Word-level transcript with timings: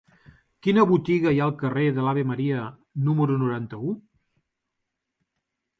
Quina 0.67 0.85
botiga 0.91 1.33
hi 1.35 1.41
ha 1.41 1.43
al 1.47 1.53
carrer 1.59 1.83
de 1.99 2.07
l'Ave 2.07 2.23
Maria 2.31 2.65
número 3.09 3.37
noranta-u? 3.45 3.95